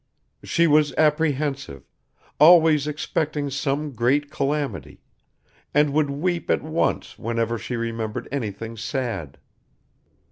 She 0.43 0.65
was 0.65 0.95
apprehensive, 0.97 1.83
always 2.39 2.87
expecting 2.87 3.51
some 3.51 3.91
great 3.91 4.31
calamity, 4.31 4.99
and 5.75 5.93
would 5.93 6.09
weep 6.09 6.49
at 6.49 6.63
once 6.63 7.19
whenever 7.19 7.59
she 7.59 7.75
remembered 7.75 8.27
anything 8.31 8.77
sad 8.77 9.37